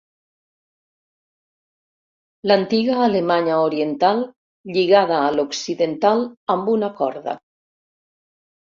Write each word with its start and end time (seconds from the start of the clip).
L'antiga 2.51 2.97
Alemanya 3.09 3.61
Oriental, 3.67 4.25
lligada 4.75 5.23
a 5.29 5.33
l'Occidental 5.39 6.29
amb 6.57 6.75
una 6.79 6.95
corda. 7.03 7.41